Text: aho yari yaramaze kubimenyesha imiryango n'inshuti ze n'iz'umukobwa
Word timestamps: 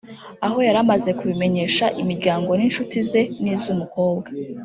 aho 0.45 0.57
yari 0.59 0.67
yaramaze 0.69 1.09
kubimenyesha 1.19 1.85
imiryango 2.01 2.51
n'inshuti 2.55 2.97
ze 3.09 3.21
n'iz'umukobwa 3.41 4.27